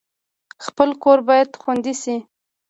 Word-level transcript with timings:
خپل 0.65 0.89
کور 1.03 1.19
باید 1.27 1.49
خوندي 1.61 1.93
شي 2.01 2.15